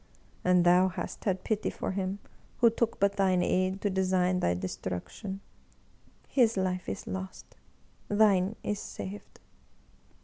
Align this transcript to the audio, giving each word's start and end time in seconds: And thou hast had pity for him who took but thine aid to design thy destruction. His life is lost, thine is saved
And 0.43 0.63
thou 0.65 0.87
hast 0.87 1.25
had 1.25 1.43
pity 1.43 1.69
for 1.69 1.91
him 1.91 2.17
who 2.57 2.71
took 2.71 2.99
but 2.99 3.17
thine 3.17 3.43
aid 3.43 3.81
to 3.81 3.89
design 3.91 4.39
thy 4.39 4.55
destruction. 4.55 5.41
His 6.27 6.57
life 6.57 6.89
is 6.89 7.05
lost, 7.05 7.55
thine 8.07 8.55
is 8.63 8.79
saved 8.79 9.39